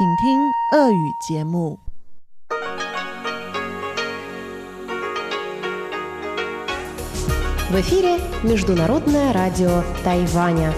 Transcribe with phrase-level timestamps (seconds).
[0.00, 1.78] 请听俄语节目。
[7.70, 10.72] В эфире Международное радио Тайваня.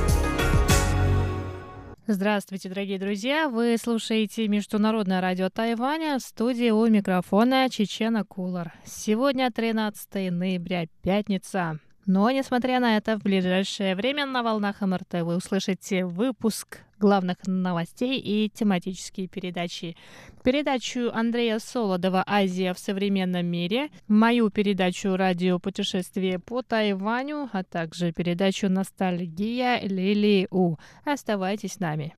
[2.07, 3.49] Здравствуйте, дорогие друзья!
[3.49, 8.75] Вы слушаете Международное радио Тайваня в студии у микрофона Чечена Кулар.
[8.85, 11.79] Сегодня 13 ноября, пятница.
[12.05, 18.18] Но, несмотря на это, в ближайшее время на волнах МРТ вы услышите выпуск главных новостей
[18.18, 19.98] и тематические передачи.
[20.42, 28.14] Передачу Андрея Солодова «Азия в современном мире», мою передачу «Радио путешествие по Тайваню», а также
[28.14, 30.78] передачу «Ностальгия» Лили У.
[31.04, 32.16] Оставайтесь с нами.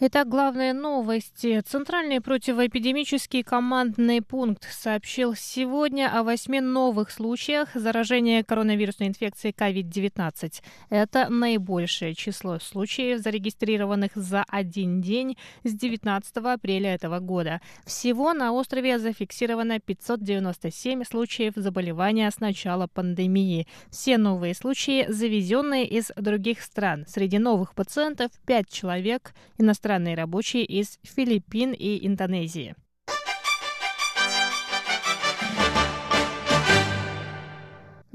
[0.00, 1.60] Итак, главные новости.
[1.66, 10.62] Центральный противоэпидемический командный пункт сообщил сегодня о восьми новых случаях заражения коронавирусной инфекцией COVID-19.
[10.90, 17.60] Это наибольшее число случаев, зарегистрированных за один день с 19 апреля этого года.
[17.84, 23.66] Всего на острове зафиксировано 597 случаев заболевания с начала пандемии.
[23.90, 27.04] Все новые случаи завезенные из других стран.
[27.08, 32.74] Среди новых пациентов 5 человек иностранных иностранные рабочие из Филиппин и Индонезии.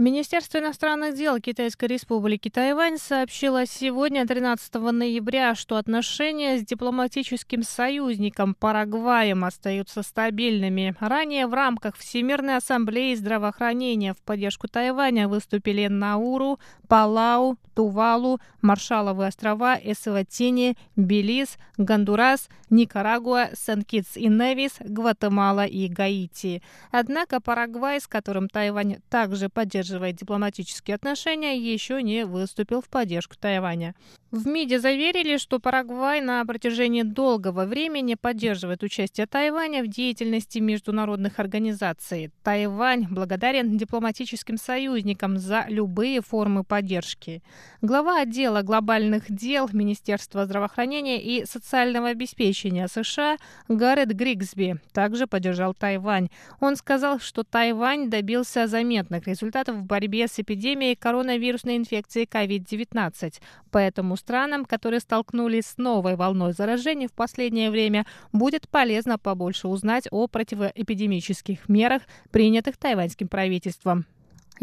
[0.04, 8.54] Министерство иностранных дел Китайской республики Тайвань сообщило сегодня, 13 ноября, что отношения с дипломатическим союзником
[8.54, 10.94] Парагваем остаются стабильными.
[11.00, 16.59] Ранее в рамках Всемирной ассамблеи здравоохранения в поддержку Тайваня выступили Науру,
[16.90, 26.62] Палау, Тувалу, Маршаловы острова, Эсватини, Белиз, Гондурас, Никарагуа, Сен-Китс и Невис, Гватемала и Гаити.
[26.92, 33.96] Однако Парагвай, с которым Тайвань также поддерживает дипломатические отношения, еще не выступил в поддержку Тайваня.
[34.34, 41.38] В МИДе заверили, что Парагвай на протяжении долгого времени поддерживает участие Тайваня в деятельности международных
[41.38, 42.32] организаций.
[42.42, 47.44] Тайвань благодарен дипломатическим союзникам за любые формы поддержки.
[47.84, 53.38] Глава отдела глобальных дел Министерства здравоохранения и социального обеспечения США
[53.68, 56.30] Гаррет Григсби также поддержал Тайвань.
[56.59, 63.41] Он сказал, что Тайвань добился заметных результатов в борьбе с эпидемией коронавирусной инфекции COVID-19.
[63.72, 70.07] Поэтому странам, которые столкнулись с новой волной заражений в последнее время, будет полезно побольше узнать
[70.11, 74.06] о противоэпидемических мерах, принятых тайваньским правительством.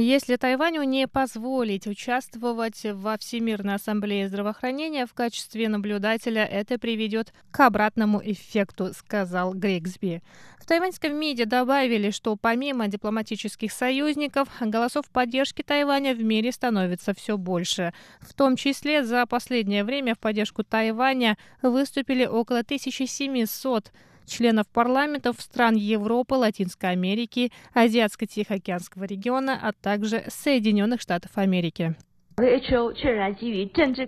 [0.01, 7.61] Если Тайваню не позволить участвовать во Всемирной ассамблее здравоохранения в качестве наблюдателя, это приведет к
[7.61, 10.23] обратному эффекту, сказал Грегсби.
[10.59, 17.37] В тайваньском МИДе добавили, что помимо дипломатических союзников, голосов поддержки Тайваня в мире становится все
[17.37, 17.93] больше.
[18.23, 23.93] В том числе за последнее время в поддержку Тайваня выступили около 1700
[24.31, 31.97] членов парламентов стран Европы, Латинской Америки, Азиатско-Тихоокеанского региона, а также Соединенных Штатов Америки.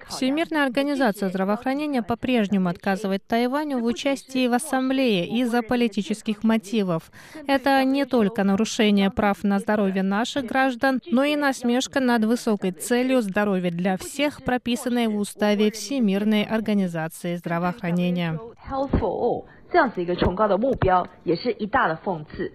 [0.09, 7.11] Всемирная организация здравоохранения по-прежнему отказывает Тайваню в участии в ассамблее из-за политических мотивов.
[7.47, 13.21] Это не только нарушение прав на здоровье наших граждан, но и насмешка над высокой целью
[13.21, 18.41] здоровья для всех, прописанной в уставе Всемирной организации здравоохранения.
[19.73, 22.53] 这样子一个崇高的目标，也是一大的讽刺。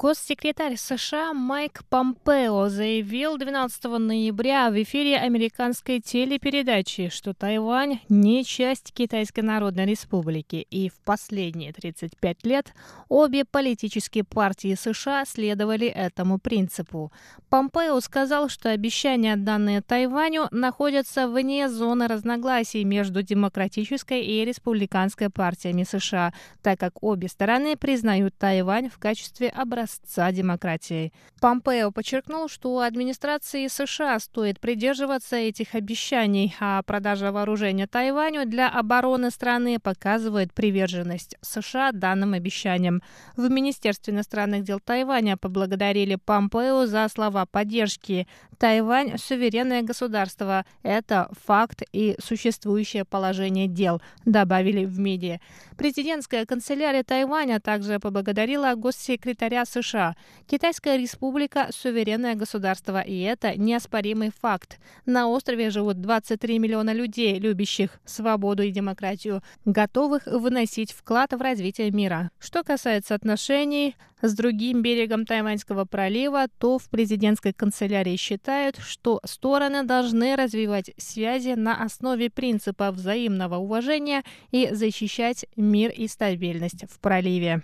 [0.00, 8.92] Госсекретарь США Майк Помпео заявил 12 ноября в эфире американской телепередачи, что Тайвань не часть
[8.92, 12.72] Китайской Народной Республики, и в последние 35 лет
[13.08, 17.10] обе политические партии США следовали этому принципу.
[17.50, 25.82] Помпео сказал, что обещания, данные Тайваню, находятся вне зоны разногласий между демократической и республиканской партиями
[25.82, 26.32] США,
[26.62, 31.12] так как обе стороны признают Тайвань в качестве образца образца демократии.
[31.40, 39.30] Помпео подчеркнул, что администрации США стоит придерживаться этих обещаний, а продажа вооружения Тайваню для обороны
[39.30, 43.02] страны показывает приверженность США данным обещаниям.
[43.36, 48.26] В Министерстве иностранных дел Тайваня поблагодарили Помпео за слова поддержки.
[48.58, 50.64] Тайвань– суверенное государство.
[50.82, 55.40] Это факт и существующее положение дел, добавили в МИДе.
[55.76, 60.16] Президентская канцелярия Тайваня также поблагодарила госсекретаря США США.
[60.46, 64.78] Китайская республика– суверенное государство, и это неоспоримый факт.
[65.06, 71.90] На острове живут 23 миллиона людей, любящих свободу и демократию, готовых выносить вклад в развитие
[71.90, 72.30] мира.
[72.38, 79.84] Что касается отношений с другим берегом Тайваньского пролива, то в президентской канцелярии считают, что стороны
[79.84, 87.62] должны развивать связи на основе принципа взаимного уважения и защищать мир и стабильность в проливе.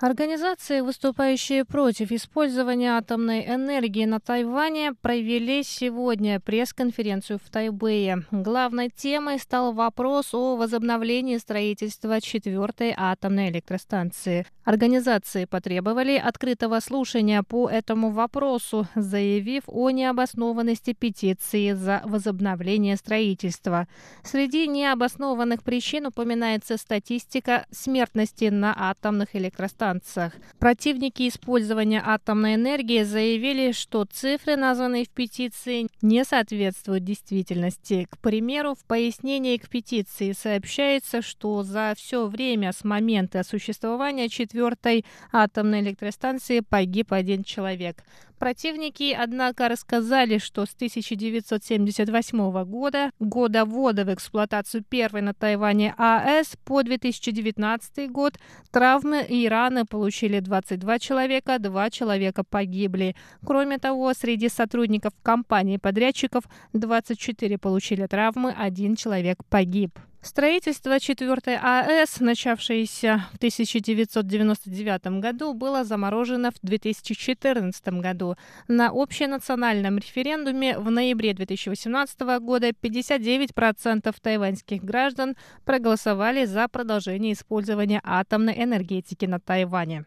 [0.00, 8.24] Организации, выступающие против использования атомной энергии на Тайване, провели сегодня пресс-конференцию в Тайбэе.
[8.30, 14.46] Главной темой стал вопрос о возобновлении строительства четвертой атомной электростанции.
[14.64, 23.86] Организации потребовали открытого слушания по этому вопросу, заявив о необоснованности петиции за возобновление строительства.
[24.22, 30.32] Среди необоснованных причин упоминается статистика смертности на атомных электростанциях станциях.
[30.58, 38.06] Противники использования атомной энергии заявили, что цифры, названные в петиции, не соответствуют действительности.
[38.10, 45.04] К примеру, в пояснении к петиции сообщается, что за все время с момента существования четвертой
[45.32, 48.04] атомной электростанции погиб один человек.
[48.40, 56.56] Противники, однако, рассказали, что с 1978 года, года ввода в эксплуатацию первой на Тайване АЭС,
[56.64, 58.38] по 2019 год
[58.70, 63.14] травмы и раны получили 22 человека, 2 человека погибли.
[63.44, 69.98] Кроме того, среди сотрудников компании-подрядчиков 24 получили травмы, один человек погиб.
[70.22, 78.36] Строительство четвертой АЭС, начавшееся в 1999 году, было заморожено в 2014 году.
[78.68, 88.62] На общенациональном референдуме в ноябре 2018 года 59% тайваньских граждан проголосовали за продолжение использования атомной
[88.62, 90.04] энергетики на Тайване.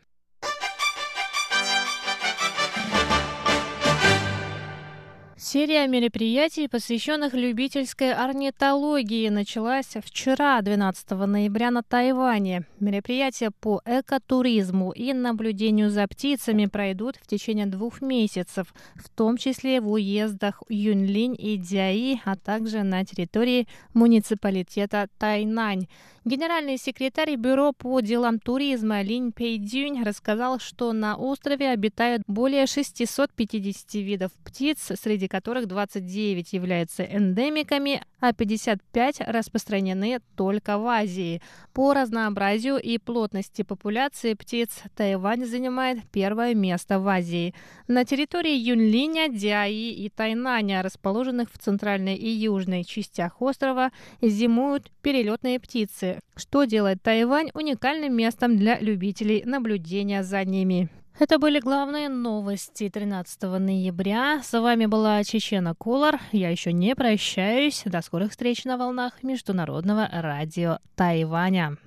[5.54, 12.66] Серия мероприятий, посвященных любительской орнитологии, началась вчера, 12 ноября, на Тайване.
[12.80, 19.80] Мероприятия по экотуризму и наблюдению за птицами пройдут в течение двух месяцев, в том числе
[19.80, 25.86] в уездах Юньлинь и Дяи, а также на территории муниципалитета Тайнань.
[26.26, 33.94] Генеральный секретарь Бюро по делам туризма Линь Пейдюнь рассказал, что на острове обитают более 650
[33.96, 41.42] видов птиц, среди которых 29 являются эндемиками, а 55 распространены только в Азии.
[41.74, 47.54] По разнообразию и плотности популяции птиц Тайвань занимает первое место в Азии.
[47.90, 53.92] На территории Юнлиня, Диаи и Тайнаня, расположенных в центральной и южной частях острова,
[54.22, 60.88] зимуют перелетные птицы, что делает Тайвань уникальным местом для любителей наблюдения за ними.
[61.20, 64.42] Это были главные новости 13 ноября.
[64.42, 66.20] С вами была Чечена Кулар.
[66.32, 67.84] Я еще не прощаюсь.
[67.86, 71.78] До скорых встреч на волнах Международного радио Тайваня.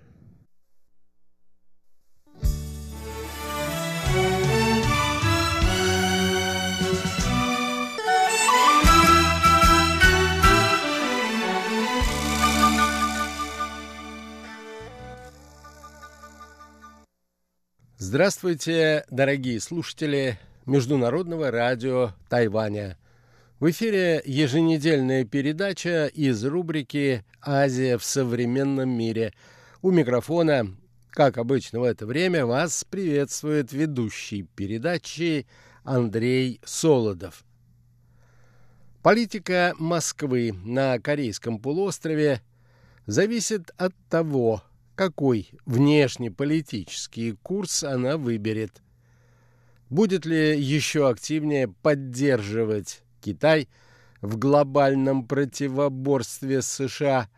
[17.98, 22.98] Здравствуйте, дорогие слушатели Международного радио Тайваня.
[23.58, 29.32] В эфире еженедельная передача из рубрики «Азия в современном мире».
[29.80, 30.76] У микрофона,
[31.08, 35.46] как обычно в это время, вас приветствует ведущий передачи
[35.82, 37.46] Андрей Солодов.
[39.02, 42.42] Политика Москвы на Корейском полуострове
[43.06, 44.62] зависит от того,
[44.96, 48.82] какой внешнеполитический курс она выберет.
[49.90, 53.68] Будет ли еще активнее поддерживать Китай
[54.22, 57.28] в глобальном противоборстве с США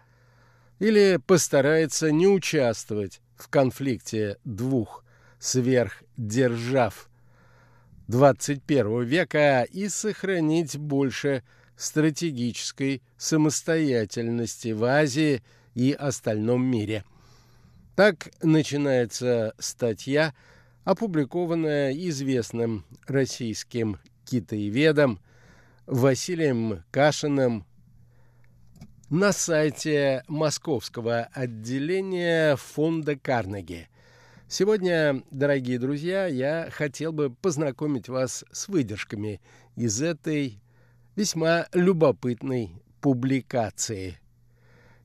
[0.79, 5.05] или постарается не участвовать в конфликте двух
[5.41, 7.11] сверхдержав
[8.07, 11.43] 21 века и сохранить больше
[11.77, 15.43] стратегической самостоятельности в Азии
[15.75, 17.05] и остальном мире–
[17.99, 20.33] так начинается статья,
[20.85, 25.19] опубликованная известным российским китаеведом
[25.85, 27.67] Василием Кашиным
[29.11, 33.89] на сайте московского отделения фонда Карнеги.
[34.47, 39.41] Сегодня, дорогие друзья, я хотел бы познакомить вас с выдержками
[39.75, 40.61] из этой
[41.17, 44.21] весьма любопытной публикации–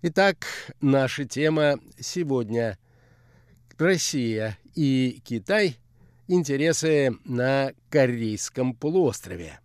[0.05, 0.47] Итак,
[0.81, 2.77] наша тема сегодня–
[3.77, 5.77] Россия и Китай.
[6.27, 9.61] Интересы на Корейском полуострове.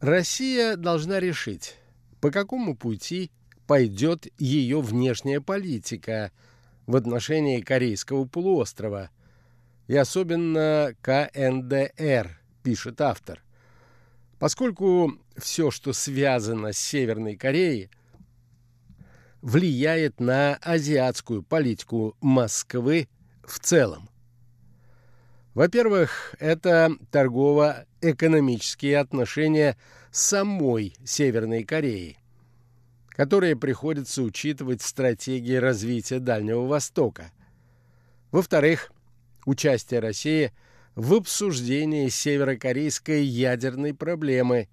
[0.00, 1.76] Россия должна решить,
[2.22, 3.32] по какому пути
[3.66, 6.30] пойдет ее внешняя политика
[6.86, 9.10] в отношении Корейского полуострова,
[9.88, 13.42] и особенно КНДР, пишет автор.
[14.38, 17.90] Поскольку все, что связано с Северной Кореей,
[19.40, 23.08] влияет на азиатскую политику Москвы
[23.42, 24.08] в целом.
[25.54, 29.76] Во-первых, это торгово-экономические отношения
[30.12, 32.18] самой Северной Кореи,
[33.08, 37.32] которые приходится учитывать в стратегии развития Дальнего Востока.
[38.30, 38.92] Во-вторых,
[39.46, 40.52] участие России
[40.94, 44.68] в обсуждении северокорейской ядерной проблемы.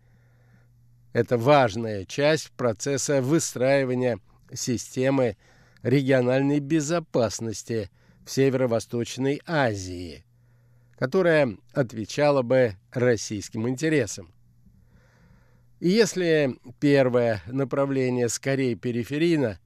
[1.14, 4.20] Это важная часть процесса выстраивания
[4.54, 5.38] системы
[5.82, 7.90] региональной безопасности
[8.26, 10.26] в Северо-Восточной Азии,
[10.98, 14.34] которая отвечала бы российским интересам.
[15.80, 19.60] И если первое направление скорее периферийно,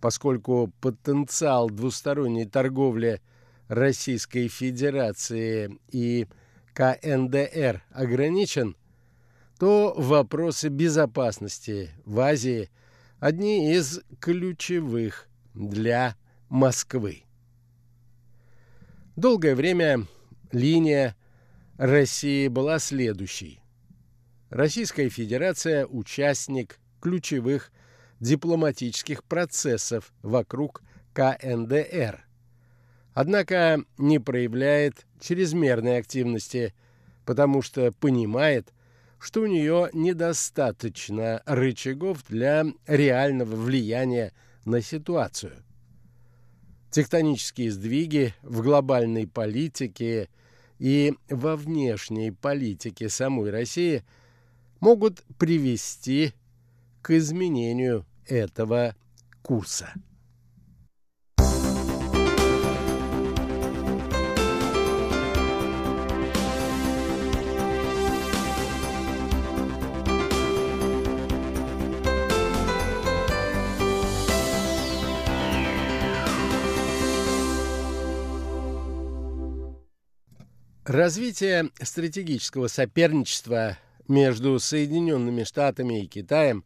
[0.00, 3.20] поскольку потенциал двусторонней торговли
[3.68, 6.26] Российской Федерации и
[6.72, 8.76] КНДР ограничен,
[9.58, 12.70] то вопросы безопасности в Азии
[13.18, 16.16] одни из ключевых для
[16.48, 17.24] Москвы.
[19.16, 20.06] Долгое время
[20.52, 21.16] линия
[21.76, 23.60] России была следующей.
[24.50, 27.70] Российская Федерация– участник ключевых
[28.18, 32.24] дипломатических процессов вокруг КНДР.
[33.12, 36.74] Однако не проявляет чрезмерной активности,
[37.26, 38.72] потому что понимает,
[39.18, 44.32] что у нее недостаточно рычагов для реального влияния
[44.64, 45.62] на ситуацию.
[46.90, 50.30] Тектонические сдвиги в глобальной политике
[50.78, 54.04] и во внешней политике самой России–
[54.80, 56.32] могут привести
[57.02, 58.94] к изменению этого
[59.42, 59.92] курса.
[80.84, 83.76] Развитие стратегического соперничества
[84.08, 86.64] между Соединенными Штатами и Китаем,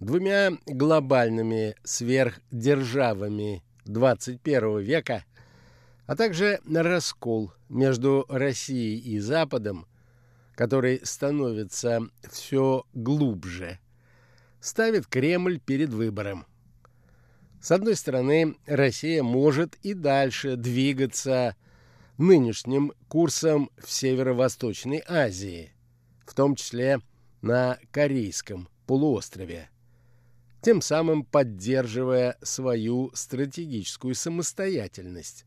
[0.00, 5.24] двумя глобальными сверхдержавами 21 века,
[6.06, 9.86] а также раскол между Россией и Западом,
[10.54, 12.00] который становится
[12.30, 13.78] все глубже,
[14.60, 16.46] ставит Кремль перед выбором.
[17.60, 21.56] С одной стороны, Россия может и дальше двигаться
[22.18, 25.73] нынешним курсом в Северо-Восточной Азии,
[26.26, 27.00] в том числе
[27.42, 29.70] на Корейском полуострове,
[30.60, 35.44] тем самым поддерживая свою стратегическую самостоятельность.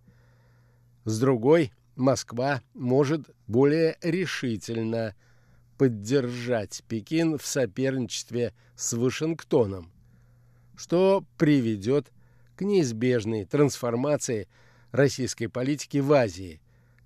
[1.05, 5.15] С другой, Москва может более решительно
[5.79, 9.91] поддержать Пекин в соперничестве с Вашингтоном,
[10.75, 12.12] что приведет
[12.55, 14.48] к неизбежной трансформации
[14.91, 16.62] российской политики в Азии,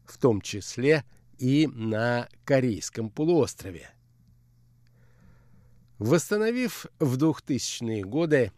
[0.06, 1.06] в том числе–
[1.42, 3.90] и на Корейском полуострове.
[5.98, 8.52] Восстановив в 2000-е годы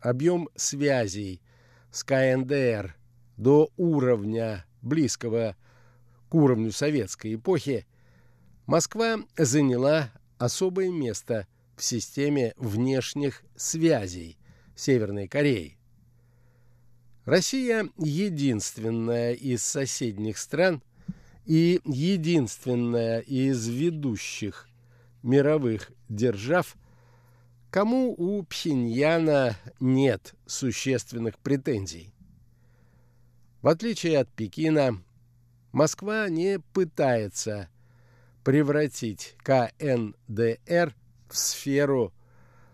[0.00, 1.42] объем связей
[1.90, 2.96] с КНДР
[3.36, 5.56] до уровня, близкого
[6.28, 7.86] к уровню советской эпохи,
[8.66, 14.38] Москва заняла особое место в системе внешних связей
[14.76, 15.76] Северной Кореи.
[17.24, 20.82] Россия единственная из соседних стран,
[21.48, 24.68] и единственная из ведущих
[25.22, 26.76] мировых держав,
[27.70, 32.12] кому у Пхеньяна нет существенных претензий.
[33.62, 35.02] В отличие от Пекина,
[35.72, 37.70] Москва не пытается
[38.44, 40.94] превратить КНДР
[41.30, 42.12] в сферу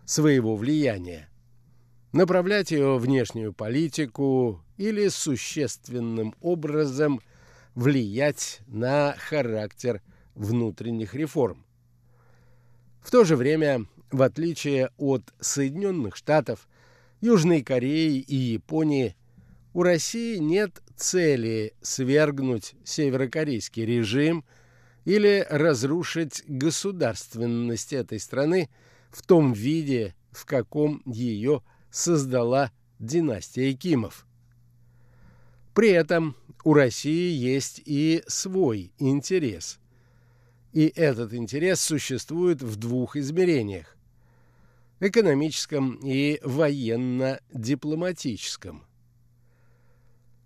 [0.04, 1.28] своего влияния,
[2.12, 7.20] направлять ее внешнюю политику или существенным образом–
[7.74, 10.02] влиять на характер
[10.34, 11.64] внутренних реформ.
[13.00, 16.68] В то же время, в отличие от Соединенных Штатов,
[17.20, 19.16] Южной Кореи и Японии
[19.72, 24.44] у России нет цели свергнуть северокорейский режим
[25.04, 28.70] или разрушить государственность этой страны
[29.10, 34.26] в том виде, в каком ее создала династия Кимов.
[35.74, 39.78] При этом у России есть и свой интерес.
[40.72, 43.96] И этот интерес существует в двух измерениях–
[45.00, 48.84] экономическом и военно-дипломатическом.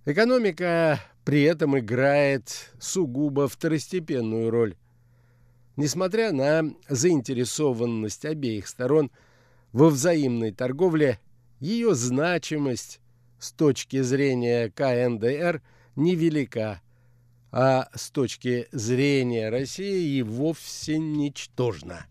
[0.04, 4.74] Экономика при этом играет сугубо второстепенную роль.
[5.76, 9.12] Несмотря на заинтересованность обеих сторон
[9.72, 11.20] во взаимной торговле,
[11.60, 13.00] ее значимость
[13.38, 15.62] с точки зрения КНДР
[15.98, 16.80] невелика,
[17.50, 22.06] а с точки зрения России и вовсе ничтожна.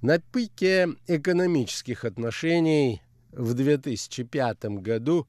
[0.00, 3.00] На пике экономических отношений
[3.32, 5.28] в 2005 году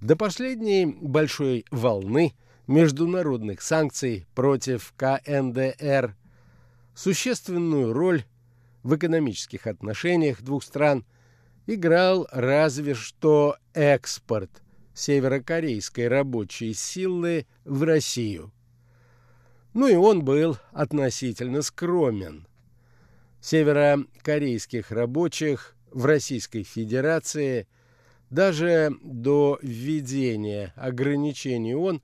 [0.00, 2.34] До последней большой волны
[2.66, 6.16] международных санкций против КНДР
[6.94, 8.24] существенную роль
[8.82, 11.04] в экономических отношениях двух стран
[11.66, 14.62] играл разве что экспорт
[14.94, 18.52] северокорейской рабочей силы в Россию.
[19.72, 22.46] Ну и он был относительно скромен.
[23.40, 27.66] Северокорейских рабочих в Российской Федерации
[28.30, 32.02] даже до введения ограничений ООН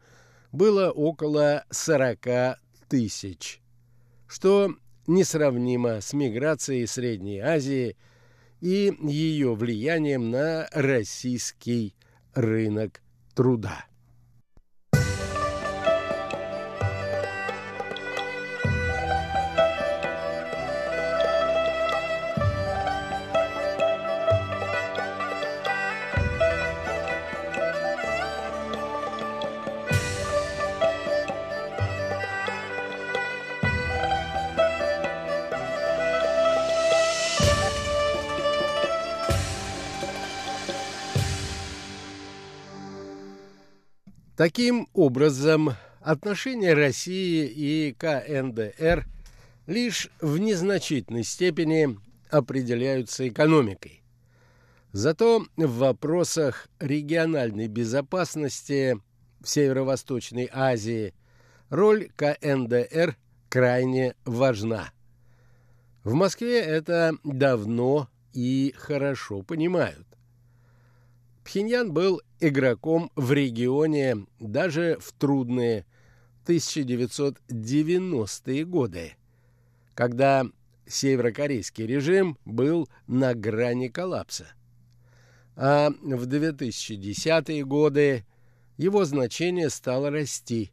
[0.53, 3.61] было около 40 тысяч,
[4.27, 4.75] что
[5.07, 7.97] несравнимо с миграцией Средней Азии–
[8.61, 11.95] и ее влиянием на российский
[12.35, 13.03] рынок
[13.35, 13.87] труда.
[44.41, 49.07] Таким образом, отношения России и КНДР
[49.67, 51.99] лишь в незначительной степени
[52.31, 54.03] определяются экономикой.
[54.93, 58.99] Зато в вопросах региональной безопасности
[59.41, 61.13] в Северо-Восточной Азии
[61.69, 63.19] роль КНДР
[63.51, 64.91] крайне важна.
[66.03, 70.07] В Москве это давно и хорошо понимают.
[71.45, 75.85] Пхеньян был игроком в регионе даже в трудные
[76.47, 79.15] 1990-е годы,
[79.95, 80.47] когда
[80.87, 84.47] северокорейский режим был на грани коллапса.
[85.57, 88.25] А в 2010-е годы
[88.77, 90.73] его значение стало расти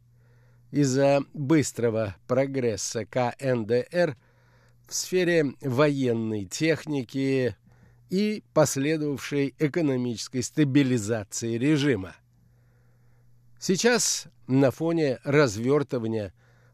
[0.70, 4.16] из-за быстрого прогресса КНДР
[4.86, 7.54] в сфере военной техники,
[8.10, 12.14] и последовавшей экономической стабилизации режима.
[13.58, 16.32] Сейчас на фоне развертывания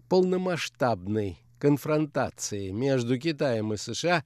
[0.08, 4.22] полномасштабной конфронтации между Китаем и США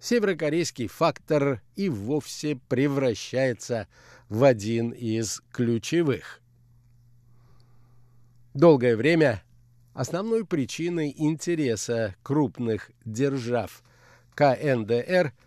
[0.00, 3.88] северокорейский фактор и вовсе превращается
[4.28, 6.42] в один из ключевых.
[8.52, 9.42] Долгое время
[9.94, 13.82] основной причиной интереса крупных держав
[14.34, 15.32] КНДР–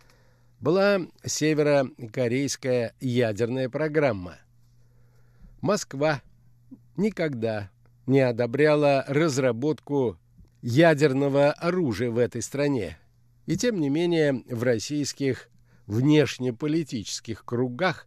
[0.60, 4.38] была северокорейская ядерная программа.
[5.60, 6.22] Москва
[6.96, 7.70] никогда
[8.06, 10.18] не одобряла разработку
[10.62, 12.98] ядерного оружия в этой стране.
[13.46, 15.48] И тем не менее в российских
[15.86, 18.06] внешнеполитических кругах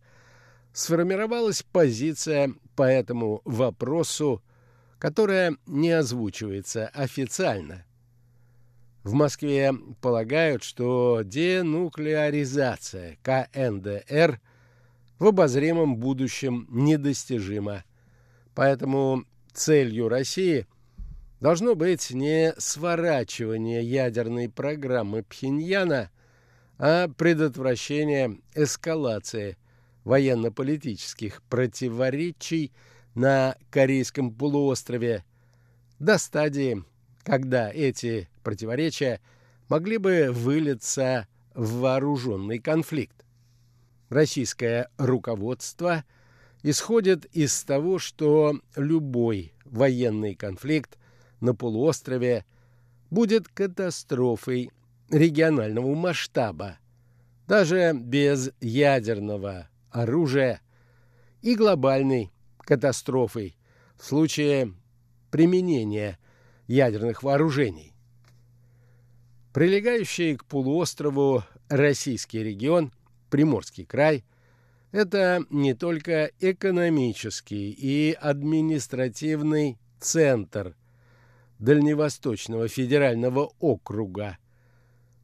[0.72, 4.42] сформировалась позиция по этому вопросу,
[5.00, 7.86] которая не озвучивается официально.
[9.04, 14.40] В Москве полагают, что денуклеаризация КНДР
[15.20, 17.84] в обозримом будущем недостижима,
[18.56, 20.68] поэтому целью России
[21.42, 26.10] должно быть не сворачивание ядерной программы Пхеньяна,
[26.78, 29.58] а предотвращение эскалации
[30.06, 32.72] военно-политических противоречий
[33.16, 35.26] на Корейском полуострове
[36.00, 36.84] до стадии,
[37.24, 39.22] когда эти противоречия
[39.70, 43.26] могли бы вылиться в вооруженный конфликт.
[44.10, 46.04] Российское руководство
[46.62, 50.98] исходит из того, что любой военный конфликт
[51.40, 52.46] на полуострове
[53.10, 54.72] будет катастрофой
[55.10, 56.78] регионального масштаба,
[57.48, 60.62] даже без ядерного оружия
[61.42, 63.58] и глобальной катастрофой
[63.98, 64.74] в случае
[65.30, 66.18] применения
[66.74, 67.94] ядерных вооружений.
[69.54, 72.92] Прилегающий к полуострову российский регион,
[73.30, 74.26] Приморский край,
[74.92, 80.76] это не только экономический и административный центр
[81.60, 84.40] Дальневосточного федерального округа,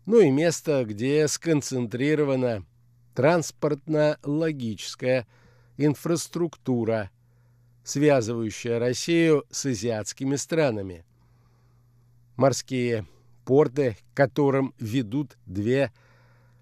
[0.05, 2.65] но и место, где сконцентрирована
[3.15, 5.27] транспортно-логическая
[5.77, 7.09] инфраструктура,
[7.83, 11.03] связывающая Россию с азиатскими странами.
[12.39, 13.05] Морские
[13.43, 15.91] порты, к которым ведут две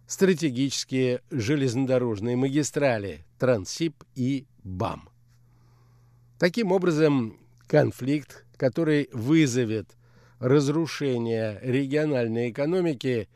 [0.07, 5.07] стратегические железнодорожные магистрали Трансип и БАМ.
[6.39, 7.37] Таким образом,
[7.67, 9.95] конфликт, который вызовет
[10.39, 13.29] разрушение региональной экономики,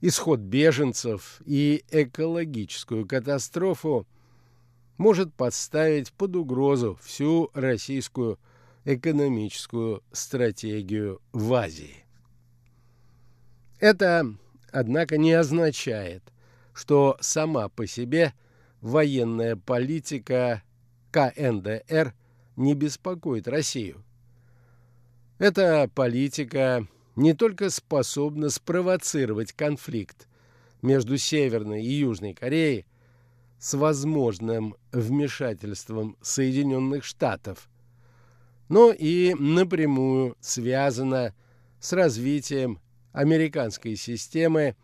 [0.00, 4.06] исход беженцев и экологическую катастрофу,
[4.96, 8.38] может подставить под угрозу всю российскую
[8.84, 12.04] экономическую стратегию в Азии.
[13.78, 14.26] Это,
[14.70, 16.22] однако, не означает,
[16.72, 18.32] что сама по себе
[18.80, 20.62] военная политика
[21.10, 22.14] КНДР
[22.56, 24.04] не беспокоит Россию.
[25.38, 30.28] Эта политика не только способна спровоцировать конфликт
[30.80, 32.86] между Северной и Южной Кореей
[33.58, 37.68] с возможным вмешательством Соединенных Штатов,
[38.72, 41.34] но и напрямую связана
[41.78, 42.80] с развитием
[43.12, 44.76] американской системы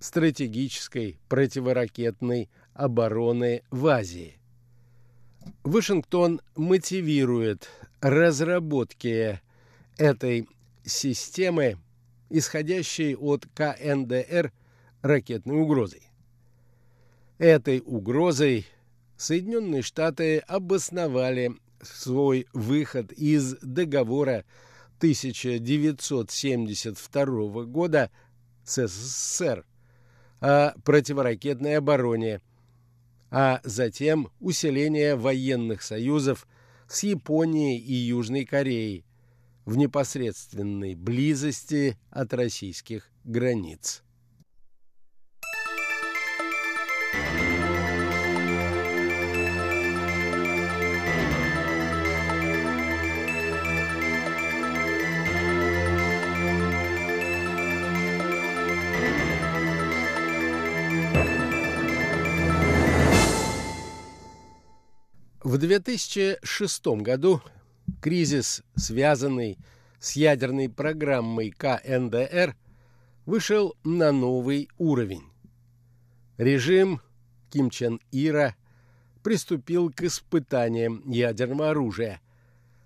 [0.00, 4.40] стратегической противоракетной обороны в Азии.
[5.62, 7.70] Вашингтон мотивирует
[8.00, 9.40] разработки
[9.96, 10.48] этой
[10.84, 11.78] системы,
[12.30, 14.52] исходящей от КНДР
[15.00, 16.02] ракетной угрозой.
[17.38, 18.66] Этой угрозой
[19.16, 24.44] Соединенные Штаты обосновали свой выход из договора
[24.98, 28.10] 1972 года
[28.64, 29.64] с СССР
[30.40, 32.42] о противоракетной обороне,
[33.30, 36.46] а затем усиление военных союзов
[36.88, 39.04] с Японией и Южной Кореей,
[39.64, 44.04] в непосредственной близости от российских границ.
[65.42, 67.40] В 2006 году
[68.00, 69.56] кризис, связанный
[70.00, 72.56] с ядерной программой КНДР,
[73.24, 75.22] вышел на новый уровень.
[76.38, 77.00] Режим
[77.50, 78.56] Ким Чен Ира
[79.22, 82.20] приступил к испытаниям ядерного оружия,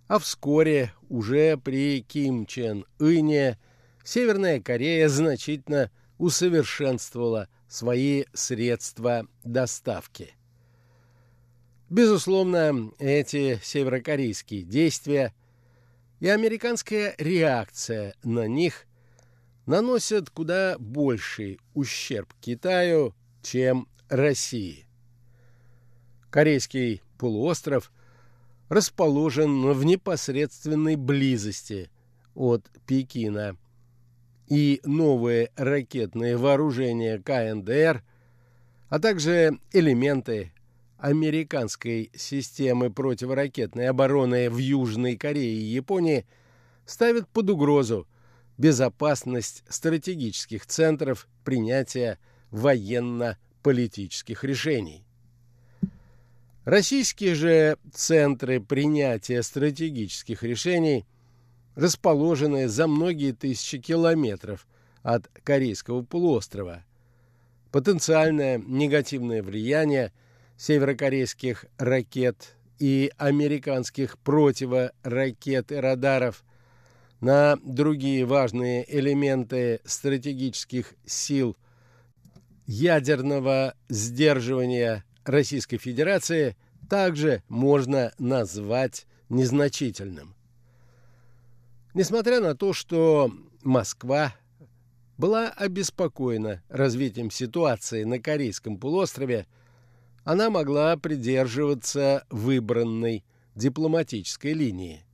[0.06, 3.58] а вскоре уже при Ким Чен Ыне
[4.04, 10.34] Северная Корея значительно усовершенствовала свои средства доставки.
[11.92, 15.34] Безусловно, эти северокорейские действия
[16.20, 18.86] и американская реакция на них
[19.66, 24.86] наносят куда больший ущерб Китаю, чем России.
[26.30, 27.92] Корейский полуостров
[28.70, 31.90] расположен в непосредственной близости
[32.34, 33.58] от Пекина,
[34.48, 38.02] и новые ракетные вооружения КНДР,
[38.88, 40.52] а также элементы
[41.02, 46.24] американской системы противоракетной обороны в Южной Корее и Японии
[46.86, 48.06] ставит под угрозу
[48.56, 52.20] безопасность стратегических центров принятия
[52.52, 55.04] военно-политических решений.
[56.64, 61.04] Российские же центры принятия стратегических решений
[61.74, 64.68] расположены за многие тысячи километров
[65.02, 66.84] от Корейского полуострова.
[67.72, 70.12] Потенциальное негативное влияние
[70.56, 76.44] северокорейских ракет и американских противоракет и радаров
[77.20, 81.56] на другие важные элементы стратегических сил
[82.66, 86.56] ядерного сдерживания Российской Федерации
[86.88, 90.34] также можно назвать незначительным.
[91.94, 93.30] Несмотря на то, что
[93.62, 94.34] Москва
[95.16, 99.46] была обеспокоена развитием ситуации на Корейском полуострове,
[100.24, 105.04] она могла придерживаться выбранной дипломатической линии,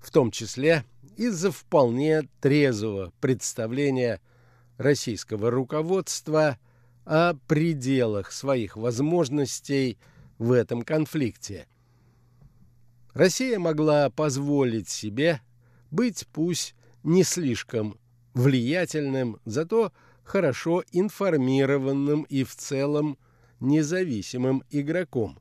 [0.00, 0.84] в том числе
[1.16, 4.20] из-за вполне трезвого представления
[4.76, 6.58] российского руководства
[7.04, 9.98] о пределах своих возможностей
[10.38, 11.66] в этом конфликте.
[13.14, 15.40] Россия могла позволить себе
[15.90, 17.98] быть пусть не слишком
[18.34, 19.92] влиятельным, зато
[20.22, 23.18] хорошо информированным и в целом
[23.60, 25.38] независимым игроком.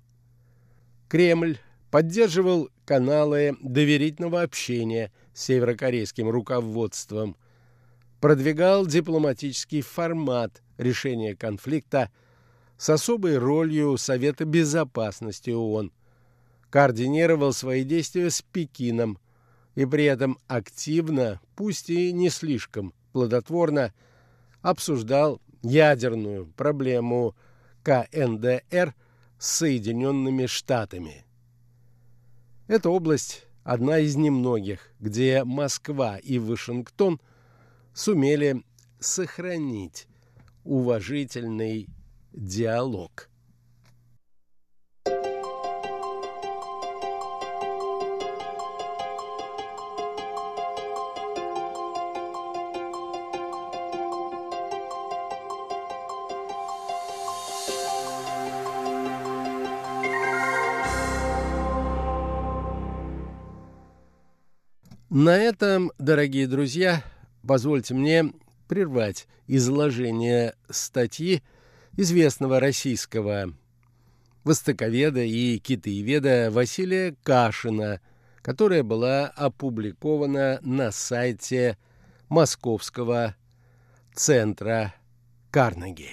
[1.07, 1.57] Кремль
[1.91, 7.35] поддерживал каналы доверительного общения с северокорейским руководством,
[8.19, 12.11] продвигал дипломатический формат решения конфликта
[12.77, 15.91] с особой ролью Совета Безопасности ООН,
[16.69, 19.17] координировал свои действия с Пекином
[19.75, 23.93] и при этом активно, пусть и не слишком плодотворно,
[24.61, 27.35] обсуждал ядерную проблему
[27.87, 28.93] КНДР
[29.39, 31.23] с Соединенными Штатами.
[32.67, 37.21] Эта область одна из немногих, где Москва и Вашингтон
[37.93, 38.61] сумели
[38.99, 40.05] сохранить
[40.65, 41.87] уважительный
[42.33, 43.29] диалог.
[65.19, 67.03] На этом, дорогие друзья,
[67.41, 68.33] позвольте мне
[68.67, 71.41] прервать изложение статьи
[71.93, 73.51] известного российского
[74.43, 77.99] востоковеда и китаеведа Василия Кашина,
[78.43, 81.79] которая была опубликована на сайте
[82.29, 83.35] Московского
[84.13, 84.93] центра
[85.49, 86.11] Карнеги.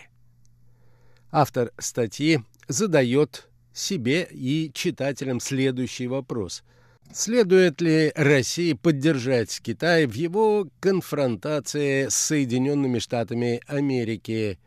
[1.31, 6.64] Автор статьи задает себе и читателям следующий вопрос–
[7.16, 14.59] Следует ли России поддержать Китай в его конфронтации с Соединенными Штатами Америки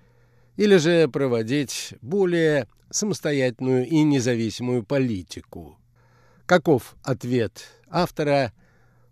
[0.55, 5.77] или же проводить более самостоятельную и независимую политику?
[6.45, 8.53] Каков ответ автора,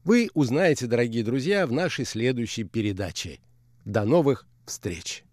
[0.05, 3.41] вы узнаете, дорогие друзья, в нашей следующей передаче.
[3.83, 5.24] До новых встреч!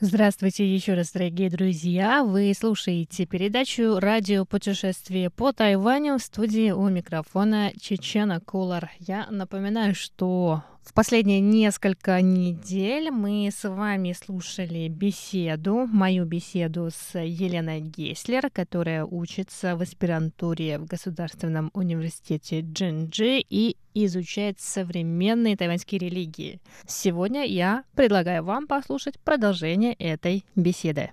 [0.00, 2.24] Здравствуйте еще раз, дорогие друзья.
[2.24, 8.90] Вы слушаете передачу «Радио путешествие по Тайваню» в студии у микрофона Чечена Кулар.
[8.98, 17.18] Я напоминаю, что в последние несколько недель мы с вами слушали беседу, мою беседу с
[17.18, 26.60] Еленой Геслер, которая учится в аспирантуре в Государственном университете Джинджи и изучает современные тайваньские религии.
[26.86, 31.10] Сегодня я предлагаю вам послушать продолжение этой беседы.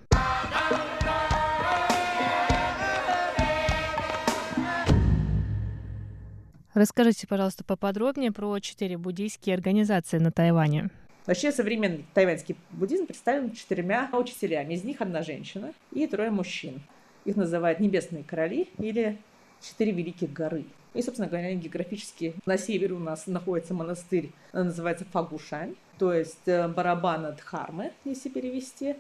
[6.76, 10.90] Расскажите, пожалуйста, поподробнее про четыре буддийские организации на Тайване.
[11.26, 14.74] Вообще современный тайваньский буддизм представлен четырьмя учителями.
[14.74, 16.82] Из них одна женщина и трое мужчин.
[17.24, 19.18] Их называют небесные короли или
[19.62, 20.66] четыре великих горы.
[20.94, 26.68] И, собственно говоря, географически на севере у нас находится монастырь, называется Фагушань, то есть э,
[26.68, 28.98] барабана Дхармы, если перевести.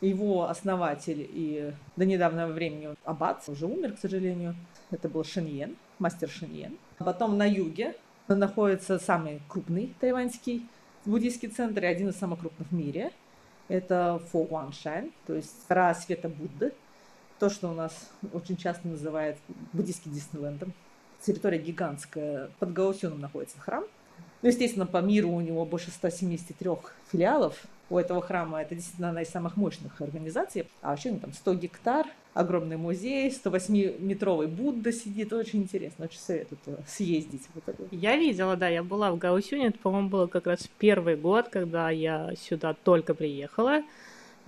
[0.00, 4.54] Его основатель и до недавнего времени аббат уже умер, к сожалению.
[4.90, 6.78] Это был Шиньен, мастер Шиньен.
[6.98, 7.94] Потом на юге
[8.26, 10.66] находится самый крупный тайваньский
[11.04, 13.12] буддийский центр и один из самых крупных в мире.
[13.68, 16.72] Это Фо Гуаншань, то есть гора света Будды.
[17.38, 19.38] то, что у нас очень часто называют
[19.72, 20.72] буддийским Диснейлендом.
[21.20, 22.50] Территория гигантская.
[22.58, 23.84] Под Гаусюном находится храм.
[24.42, 26.70] Ну, естественно, по миру у него больше 173
[27.10, 27.64] филиалов.
[27.90, 30.66] У этого храма это действительно одна из самых мощных организаций.
[30.82, 35.32] А вообще ну, там 100 гектар, огромный музей, 108-метровый Будда сидит.
[35.32, 37.48] Очень интересно, очень советую съездить.
[37.54, 37.82] Вот это.
[37.90, 39.68] Я видела, да, я была в Гаусюне.
[39.68, 43.82] Это, по-моему, было как раз первый год, когда я сюда только приехала.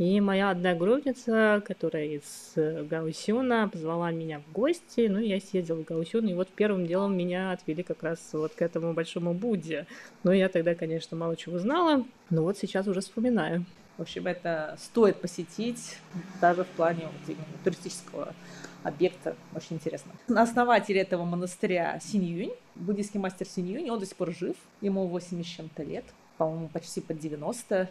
[0.00, 5.84] И моя одногруппница, которая из э, Гаусюна, позвала меня в гости, ну, я съездила в
[5.84, 9.86] Гаусюн, и вот первым делом меня отвели как раз вот к этому большому Будде.
[10.22, 13.66] Но я тогда, конечно, мало чего знала, но вот сейчас уже вспоминаю.
[13.98, 15.98] В общем, это стоит посетить
[16.40, 18.34] даже в плане вот именно туристического
[18.82, 19.36] объекта.
[19.54, 20.12] Очень интересно.
[20.34, 25.56] Основатель этого монастыря Синьюнь, буддийский мастер Синьюнь, он до сих пор жив, ему 80 с
[25.56, 26.06] чем-то лет,
[26.38, 27.90] по-моему, почти под 90.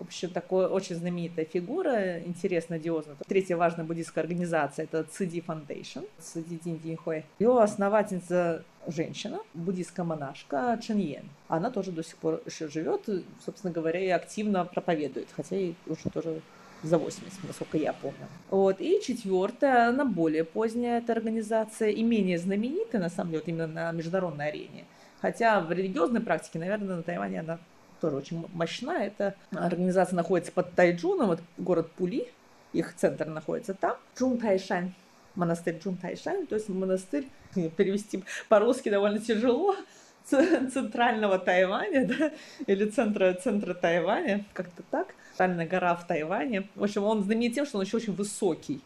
[0.00, 3.16] В общем, такая очень знаменитая фигура, интересно, одиозная.
[3.28, 7.26] Третья важная буддийская организация– это Цidi Foundation, Цidi Дин Динхой.
[7.38, 11.28] Ее основательница женщина, буддийская монашка Чен Йен.
[11.48, 13.10] Она тоже до сих пор еще живет,
[13.44, 16.40] собственно говоря, и активно проповедует, хотя и уже тоже
[16.82, 18.26] за 80, насколько я помню.
[18.48, 18.80] Вот.
[18.80, 23.66] И четвертая, она более поздняя, эта организация, и менее знаменитая, на самом деле, вот именно
[23.66, 24.86] на международной арене.
[25.20, 27.58] Хотя в религиозной практике, наверное, на Тайване она
[28.00, 29.04] тоже очень мощна.
[29.04, 32.28] Эта организация находится под Тайджуном, вот город Пули,
[32.72, 33.96] их центр находится там.
[34.18, 34.92] Джун Тайшань,
[35.34, 37.28] монастырь Джун Тайшань, то есть монастырь,
[37.76, 39.76] перевести по-русски довольно тяжело,
[40.24, 42.32] центрального Тайваня, да,
[42.66, 45.14] или центра, центра Тайваня, как-то так.
[45.30, 46.68] Центральная гора в Тайване.
[46.74, 48.82] В общем, он знаменит тем, что он еще очень высокий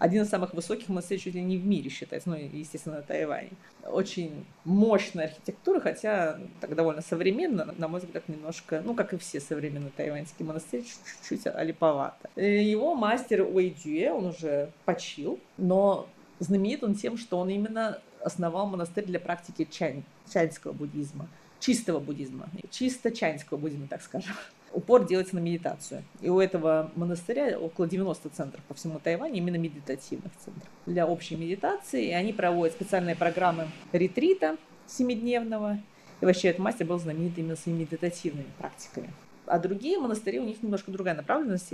[0.00, 3.52] один из самых высоких монастырей чуть ли не в мире считается, ну, естественно, на.
[3.84, 9.40] Очень мощная архитектура, хотя так довольно современно, на мой взгляд, немножко, ну, как и все
[9.40, 12.30] современные тайваньские монастыри, чуть-чуть алиповато.
[12.34, 16.08] Э, его мастер Уэй Дюэ, он уже почил, но
[16.38, 21.28] знаменит он тем, что он именно основал монастырь для практики чань, чаньского буддизма,
[21.60, 24.34] чистого буддизма, чисто чаньского буддизма, так скажем
[24.72, 26.02] упор делается на медитацию.
[26.20, 31.36] И у этого монастыря около 90 центров по всему Тайваню, именно медитативных центров для общей
[31.36, 32.06] медитации.
[32.06, 34.56] И они проводят специальные программы ретрита
[34.86, 35.78] семидневного.
[36.20, 39.10] И вообще этот мастер был знаменит именно своими медитативными практиками.
[39.46, 41.72] А другие монастыри, у них немножко другая направленность.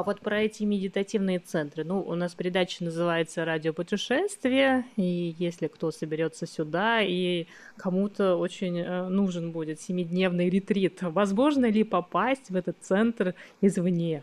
[0.00, 1.84] А вот про эти медитативные центры.
[1.84, 9.08] Ну, у нас передача называется «Радиопутешествие», и если кто соберется сюда, и кому-то очень э,
[9.08, 14.22] нужен будет семидневный ретрит, возможно ли попасть в этот центр извне?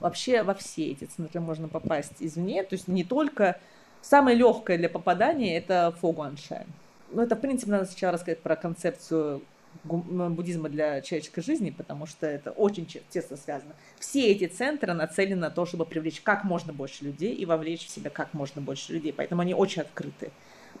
[0.00, 3.60] Вообще во все эти центры можно попасть извне, то есть не только...
[4.00, 6.68] Самое легкое для попадания– это Фогуаншань.
[7.10, 9.42] Ну, это, в принципе, надо сначала рассказать про концепцию
[9.84, 13.74] буддизма для человеческой жизни, потому что это очень тесно связано.
[13.98, 17.90] Все эти центры нацелены на то, чтобы привлечь как можно больше людей и вовлечь в
[17.90, 20.30] себя как можно больше людей, поэтому они очень открыты.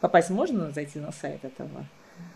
[0.00, 1.86] Попасть можно зайти на сайт этого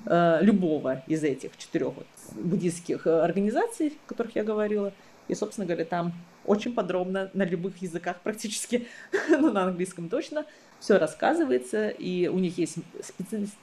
[0.07, 1.95] э, любого из этих четырех
[2.33, 4.93] буддийских э, организаций, о которых я говорила,
[5.29, 6.13] и, собственно говоря, там
[6.45, 8.89] очень подробно на любых языках практически,
[9.29, 10.45] ну, на английском точно,
[10.81, 12.79] все рассказывается, и у них есть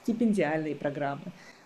[0.03, 1.23] стипендиальные программы.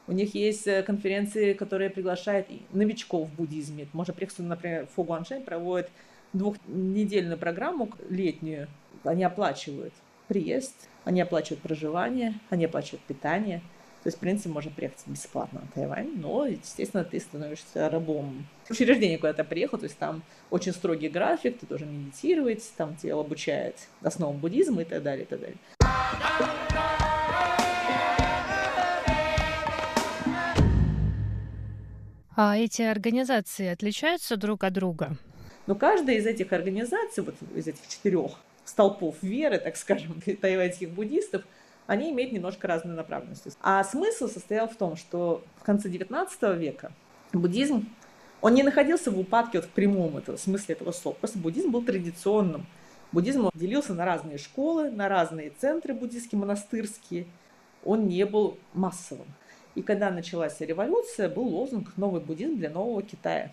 [0.08, 3.88] У них есть э, конференции, которые приглашают новичков в буддизме.
[3.94, 5.90] Можно приехать, например, Фо Гуаншень проводит
[6.34, 8.68] двухнедельную программу летнюю.
[9.04, 9.94] Они оплачивают
[10.28, 10.74] приезд,
[11.06, 13.62] они оплачивают проживание, они оплачивают питание.
[14.04, 18.46] То есть, в принципе, можно приехать бесплатно на Тайвань, но, естественно, ты становишься рабом.
[18.70, 23.78] Учреждение куда-то приехал, то есть там очень строгий график, ты должен медитировать, там тебя обучают
[24.02, 25.58] основам буддизма и так далее, и так далее.
[32.36, 35.16] А эти организации отличаются друг от друга?
[35.68, 38.32] Но каждая из этих организаций, вот из этих четырех
[38.66, 41.44] столпов веры, так скажем, тайваньских буддистов,
[41.86, 43.58] они имеют немножко разную направленность.
[43.62, 46.92] А смысл состоял в том, что в конце XIX века
[47.34, 47.88] буддизм,
[48.42, 51.16] он не находился в упадке вот в прямом этого, смысле этого слова.
[51.16, 52.66] Просто буддизм был традиционным.
[53.12, 57.28] Буддизм делился на разные школы, на разные центры буддийские, монастырские.
[57.86, 59.28] Он не был массовым.
[59.76, 63.52] И когда началась революция, был лозунг «Новый буддизм для нового Китая».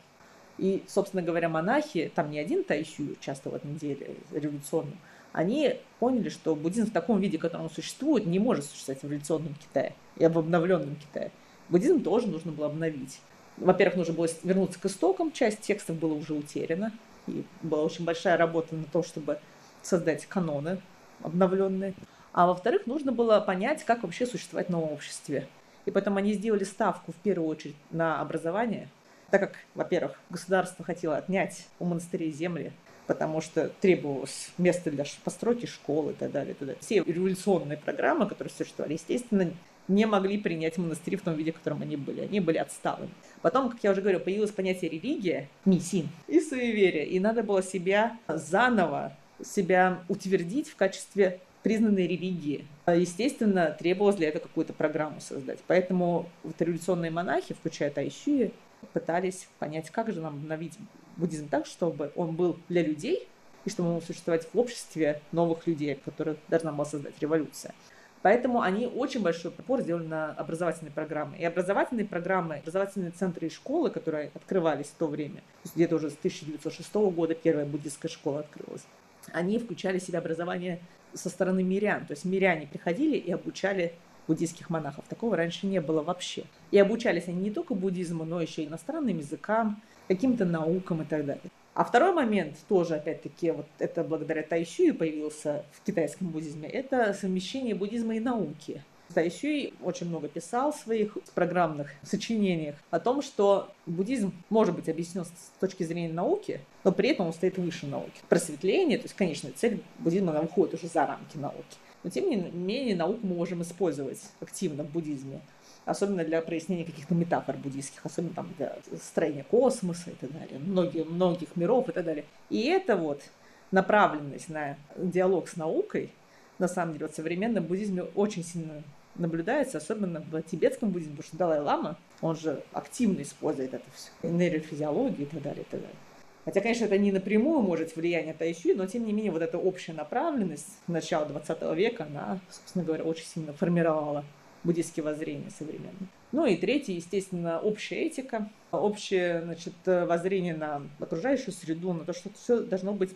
[0.59, 4.99] И, собственно говоря, монахи, там не один Тайсю часто в этом деле революционном,
[5.33, 9.05] они поняли, что буддизм в таком виде, в котором он существует, не может существовать в
[9.05, 11.31] революционном Китае и в обновленном Китае.
[11.69, 13.21] Буддизм тоже нужно было обновить.
[13.57, 16.93] Во-первых, нужно было вернуться к истокам, часть текстов была уже утеряна,
[17.27, 19.39] и была очень большая работа на том, чтобы
[19.83, 20.81] создать каноны
[21.23, 21.95] обновленные.
[22.33, 25.47] А во-вторых, нужно было понять, как вообще существовать в новом обществе.
[25.87, 28.89] И поэтому они сделали ставку в первую очередь на образование.
[29.31, 32.73] так как, во-первых, государство хотело отнять у монастырей земли,
[33.07, 36.57] потому что требовалось место для постройки школы и так далее.
[36.59, 36.77] Далее.
[36.81, 39.53] Все революционные программы, которые существовали, естественно,
[39.89, 42.21] не могли принять монастыри в том виде, в котором они были.
[42.21, 43.11] Они были отсталыми.
[43.43, 47.07] Потом, как я уже говорю, появилось понятие религия, миссин и суеверие.
[47.07, 52.67] И надо было себя заново, себя утвердить в качестве признанной религии.
[52.87, 55.59] Естественно, требовалось для этого какую-то программу создать.
[55.67, 58.53] Поэтому вот революционные монахи, включая Тайщуи,
[58.93, 60.79] пытались понять, как же нам обновить
[61.17, 63.29] буддизм так, чтобы он был для людей,
[63.65, 67.75] и чтобы он мог существовать в обществе новых людей, которых должна была создать революция.
[68.23, 71.39] Поэтому они очень большой упор сделали на образовательные программы.
[71.39, 75.43] И образовательные программы, образовательные центры и школы, которые открывались в то время,
[75.75, 78.85] где-то уже с 1906 года первая буддистская школа открылась,
[79.33, 80.81] они включали в себя образование
[81.15, 82.07] со стороны мирян.
[82.07, 83.93] То есть миряне приходили и обучали
[84.27, 85.05] буддийских монахов.
[85.09, 86.45] Такого раньше не было вообще.
[86.71, 91.25] И обучались они не только буддизму, но еще и иностранным языкам, каким-то наукам и так
[91.27, 91.51] далее.
[91.75, 97.75] А второй момент, тоже опять-таки, вот это благодаря Тайщую появился в китайском буддизме, это совмещение
[97.75, 98.83] буддизма и науки.
[99.15, 105.25] Тайщуй очень много писал в своих программных сочинениях о том, что буддизм может быть объяснен
[105.25, 108.21] с точки зрения науки, но при этом он стоит выше науки.
[108.29, 111.77] Просветление, то есть конечная цель буддизма, она выходит уже за рамки науки.
[112.03, 115.41] Но тем не менее науку мы можем использовать активно в буддизме
[115.85, 121.07] особенно для прояснения каких-то метафор буддийских, особенно там для строения космоса и так далее, многих,
[121.07, 122.25] многих миров и так далее.
[122.49, 123.23] И это вот
[123.71, 126.13] направленность на диалог с наукой,
[126.59, 128.83] на самом деле, в современном буддизме очень сильно
[129.17, 135.23] наблюдается, особенно в тибетском буддизме, потому что Далай-Лама, он же активно использует это все, нейрофизиологию
[135.23, 135.97] и так далее, и так далее.
[136.45, 139.93] Хотя, конечно, это не напрямую может влияние Тайши, но тем не менее вот эта общая
[139.93, 144.25] направленность начала 20 века, она, собственно говоря, очень сильно формировала
[144.65, 146.09] буддийские воззрения современные.
[146.33, 152.31] Ну и третье, естественно, общая этика, общее значит, воззрение на окружающую среду, на то, что
[152.33, 153.15] все должно быть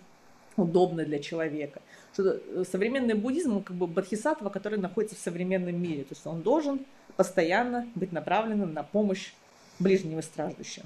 [0.57, 1.81] удобно для человека.
[2.15, 6.05] Что современный буддизм, как бы бодхисаттва, который находится в современном мире.
[6.05, 6.81] То есть он должен
[7.17, 9.33] постоянно быть направленным на помощь
[9.79, 10.85] ближним и страждущим.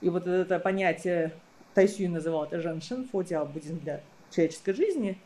[0.00, 1.32] И вот это понятие
[1.74, 4.00] Тайсюй называл это женшин, фодиал, буддизм для
[4.30, 5.18] человеческой жизни,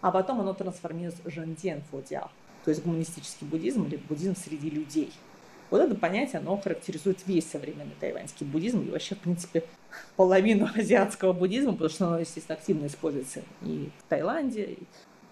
[0.00, 2.30] а потом оно трансформируется в жанден фодиал,
[2.64, 5.12] то есть гуманистический буддизм или буддизм среди людей.
[5.70, 9.64] Вот это понятие, оно характеризует весь современный тайваньский буддизм и вообще, в принципе,
[10.16, 14.78] половину азиатского буддизма, потому что оно, естественно, активно используется и в Таиланде, и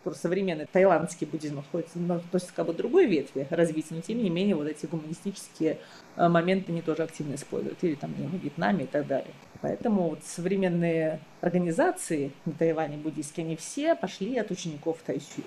[0.03, 4.31] просто современный таиландский буддизм относится, относится как бы к другой ветви развития, но тем не
[4.31, 5.79] менее вот эти гуманистические
[6.17, 9.33] э, моменты они тоже активно используют, или там в Вьетнаме и так далее.
[9.61, 15.45] Поэтому вот современные организации на Тайване буддийские, они все пошли от учеников Тайсюя.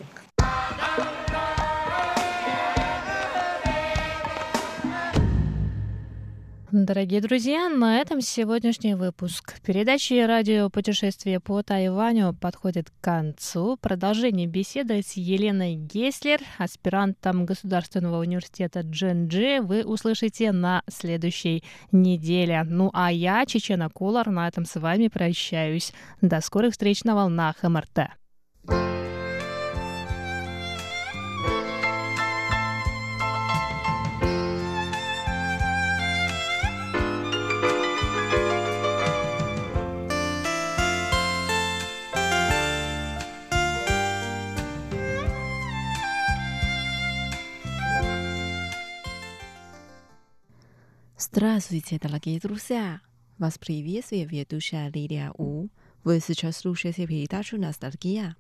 [6.78, 13.78] Дорогие друзья, на этом сегодняшний выпуск передачи «Радио путешествие по Тайваню» подходит к концу.
[13.78, 21.64] Продолжение беседы с Еленой Геслер, аспирантом Государственного университета Дженджи, вы услышите на следующей
[21.94, 22.64] неделе.
[22.66, 25.94] Ну а я, Чечена Кулар, на этом с вами прощаюсь.
[26.20, 28.10] До скорых встреч на волнах МРТ.
[51.32, 53.02] Здравствуйте, дорогие друзья!
[53.40, 55.70] Вас приветствует ведущая Лилия У.
[56.04, 58.38] Вы сейчас слушаете передачу «Ностальгия».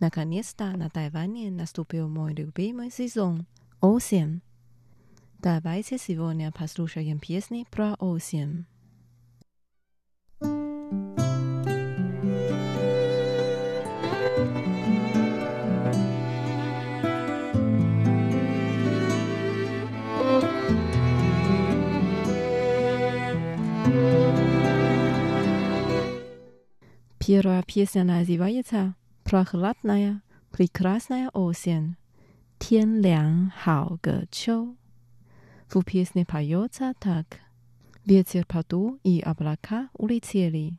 [0.00, 3.46] Наконец-то на Тайване наступил мой любимый сезон–
[3.80, 4.42] осень.
[5.38, 8.66] Давайте сегодня послушаем песни про осень.
[27.32, 30.20] Первая песня называется «Прохладная,
[30.50, 31.94] прекрасная осень».
[32.58, 34.26] Тян Лян Хао Ге
[35.68, 37.38] В песне поется так.
[38.04, 40.76] Ветер подул, и облака улетели.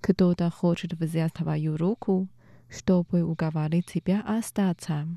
[0.00, 2.28] Кто-то хочет взять твою руку,
[2.68, 5.08] чтобы уговорить тебя остаться.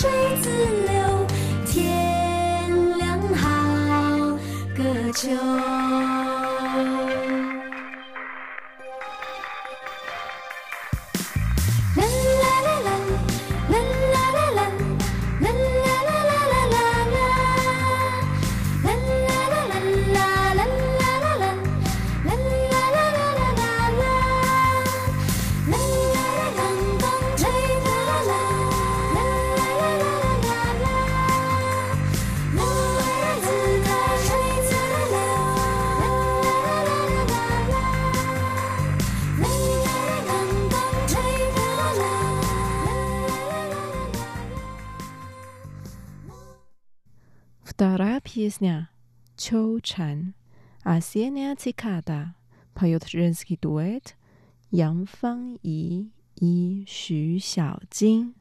[0.00, 1.26] 水自流
[1.66, 4.38] 天凉好
[4.74, 6.09] 个秋。
[47.80, 48.90] Вторая песня
[49.38, 50.34] «Чоу Чан»
[50.82, 52.34] «Осенняя цикада»
[52.74, 54.18] поет женский дуэт
[54.70, 58.34] Ян Фан И и Xu Xiaojin.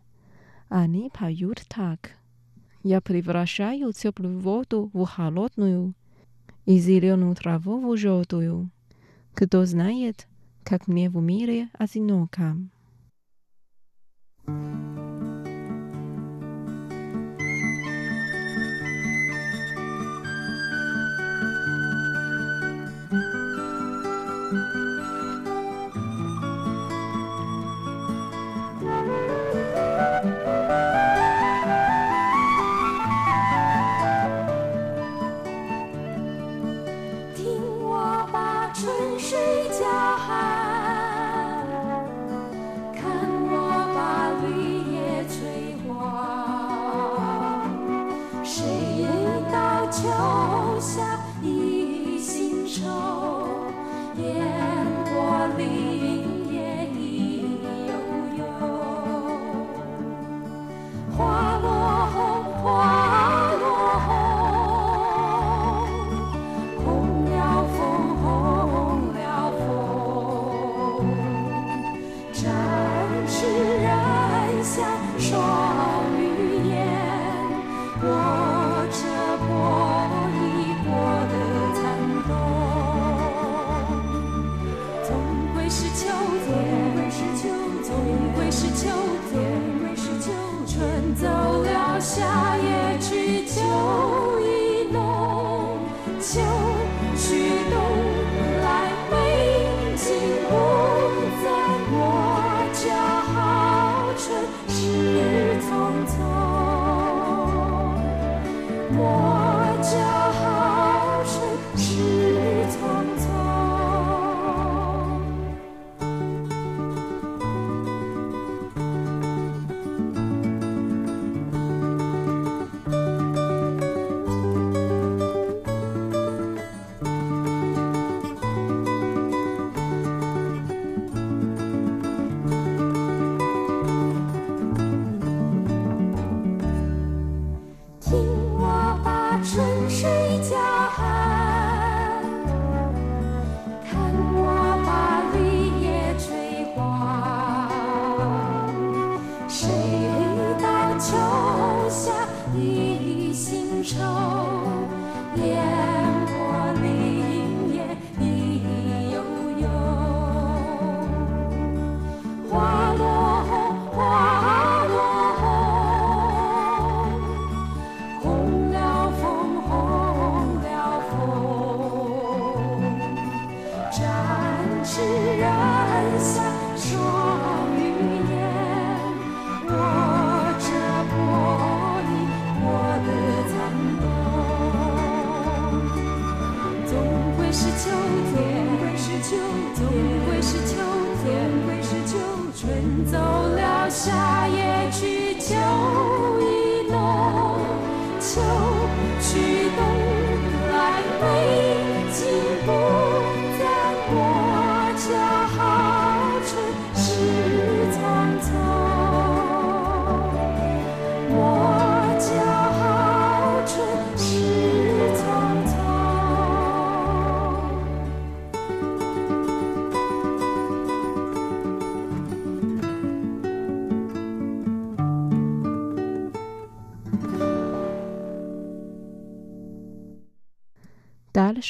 [0.68, 2.18] Они поют так.
[2.84, 5.94] Я превращаю теплую воду в холодную
[6.66, 8.70] и зеленую траву в желтую.
[9.36, 10.28] Кто знает,
[10.66, 12.58] как мне в мире одиноко.
[14.46, 15.09] thank you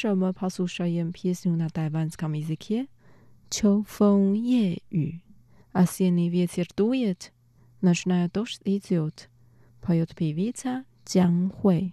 [0.00, 2.86] 什么抛出校园 PS 用那台湾 skam языке?
[3.50, 5.20] 秋风夜雨
[5.74, 7.34] ，осенний а ветер дует,
[7.82, 9.28] ночная дождь идет,
[9.82, 11.92] поет певица 江蕙。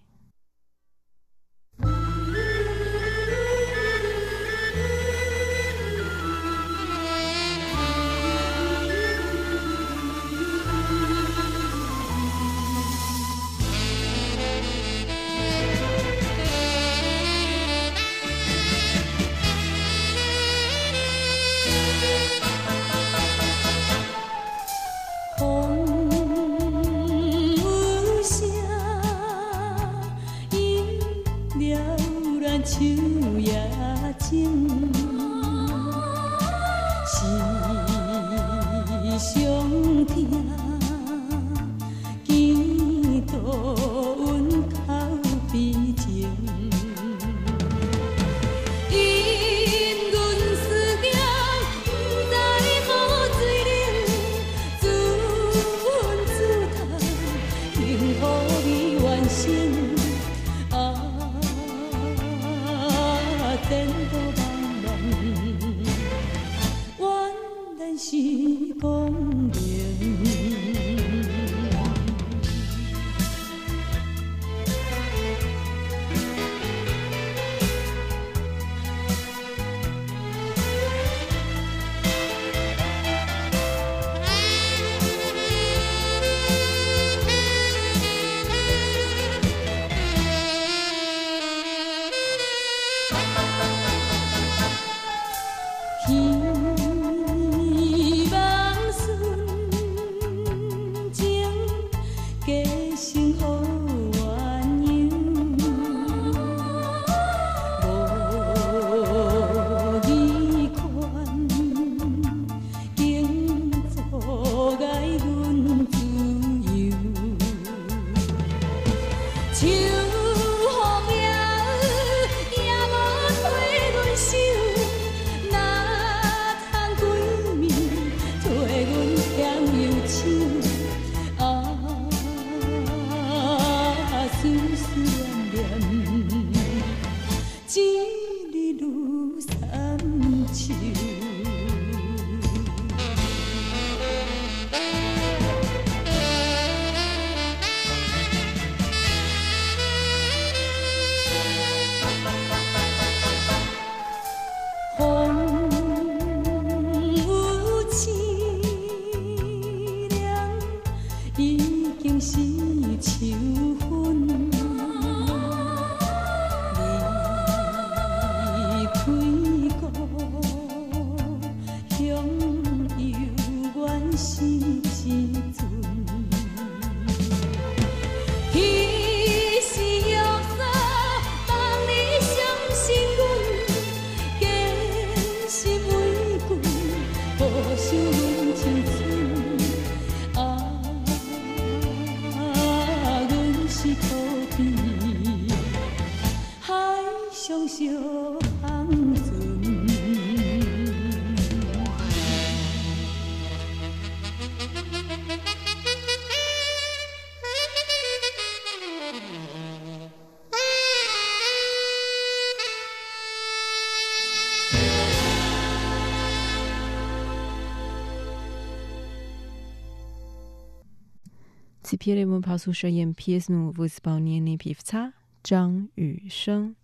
[221.97, 226.77] Пелемон послушал им песню в исполнении певца Чжанг Ю Шэнг.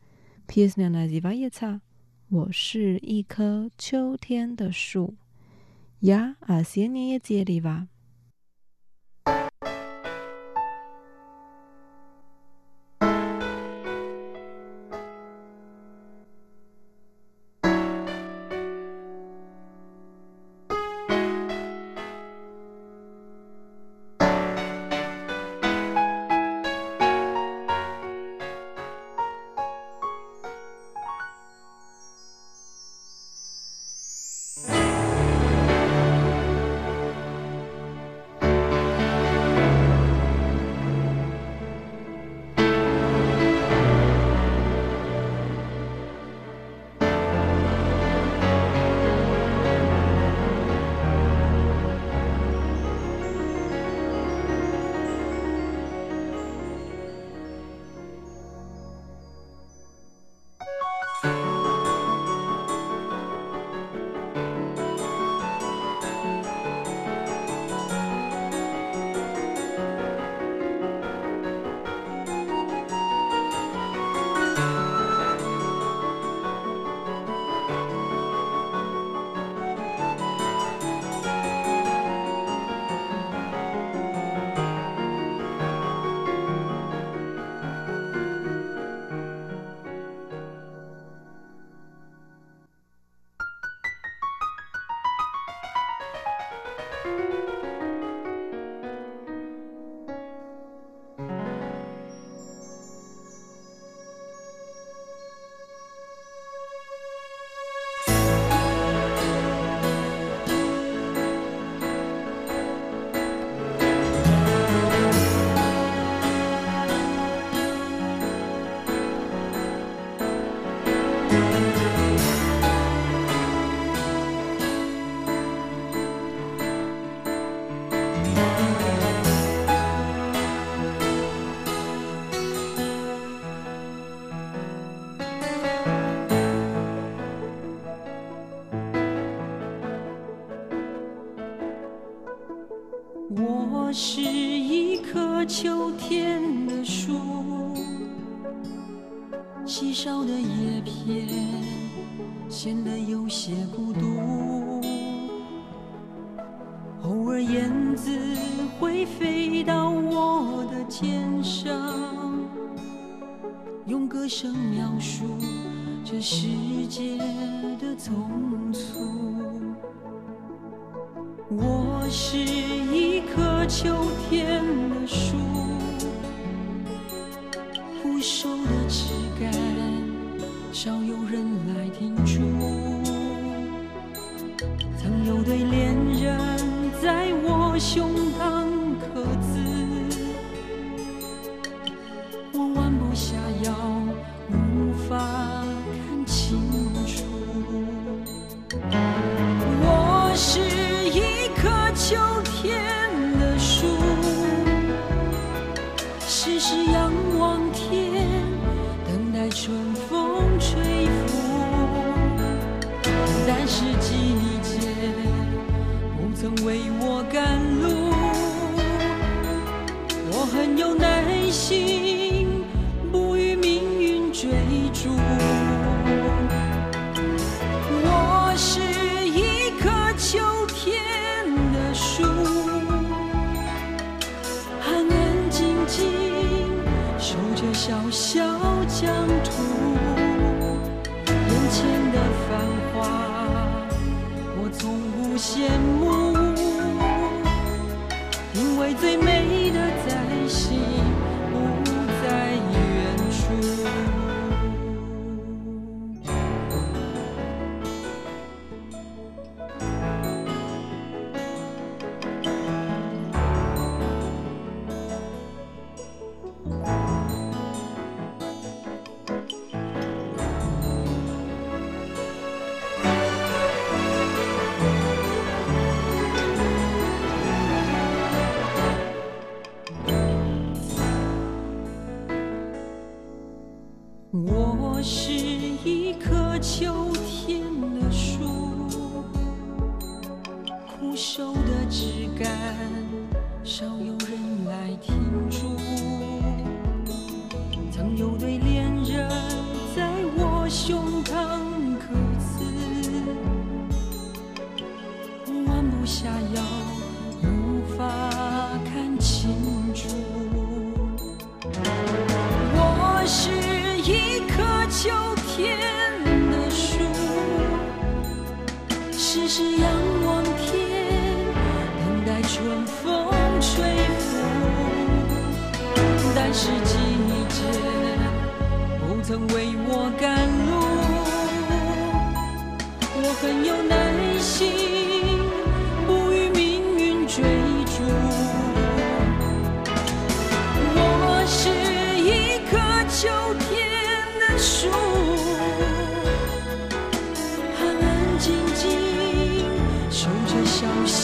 [0.48, 1.82] Песня называется
[2.30, 5.14] «Во ши и кэ чоу тян дэ шу».
[6.02, 7.88] Я осеннее дерево.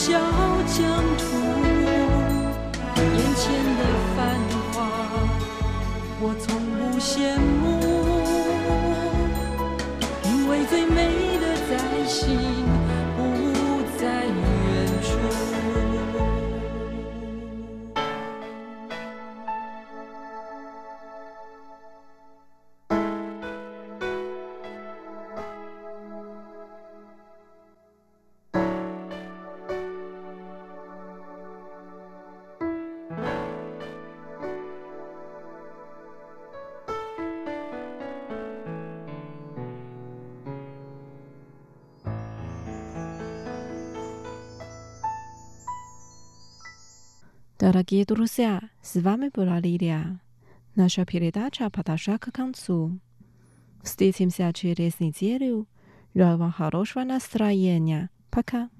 [0.00, 0.18] 小
[0.66, 1.09] 江
[47.90, 50.20] Дорогие друзья, с вами была Лилия.
[50.76, 53.00] Наша передача подошла к концу.
[53.82, 55.66] Встретимся через неделю.
[56.14, 58.08] Желаю вам хорошего настроения.
[58.30, 58.70] Пока.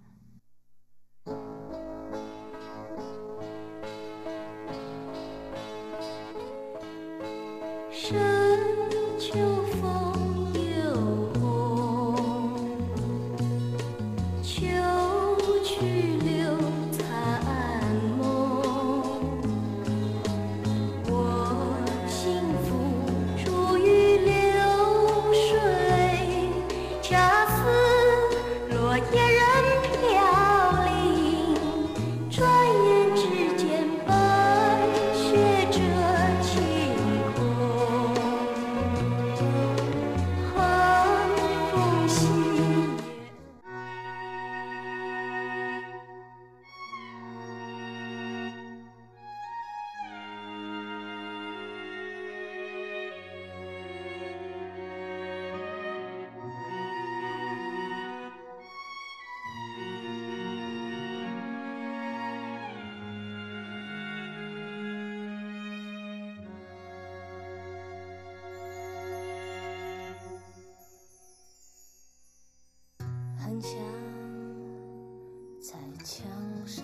[73.60, 73.70] 强，
[75.60, 76.26] 在墙
[76.66, 76.82] 上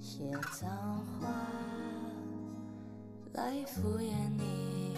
[0.00, 0.30] 写
[0.60, 0.70] 脏
[1.04, 1.28] 话
[3.32, 4.96] 来敷衍你，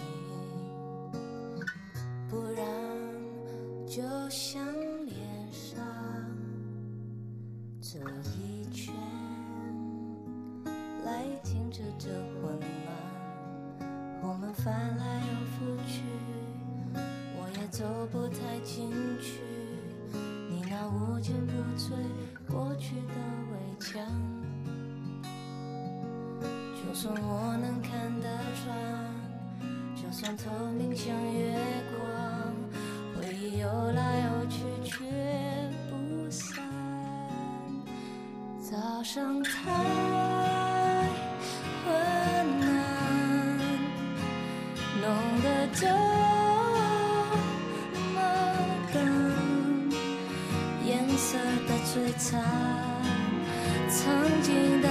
[2.29, 2.63] 不然
[3.87, 4.63] 就像
[5.05, 5.83] 脸上
[7.81, 7.99] 这
[8.37, 8.93] 一圈
[11.03, 12.07] 来停止这
[27.01, 28.27] 算我能看得
[28.59, 28.75] 穿，
[29.95, 31.57] 就算透明像月
[31.95, 32.03] 光，
[33.15, 35.05] 回忆游来游去却
[35.89, 36.61] 不散。
[38.61, 39.71] 早上太
[41.85, 41.95] 昏
[42.67, 42.67] 暗，
[44.99, 45.07] 弄
[45.41, 45.87] 得这
[48.13, 48.19] 么
[48.93, 49.89] 冷，
[50.85, 52.43] 颜色的摧残，
[53.87, 54.89] 曾经的